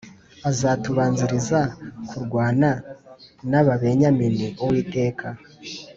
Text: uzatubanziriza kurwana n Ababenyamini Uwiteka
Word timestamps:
uzatubanziriza 0.49 1.59
kurwana 2.07 2.69
n 3.49 3.51
Ababenyamini 3.61 4.47
Uwiteka 4.63 5.27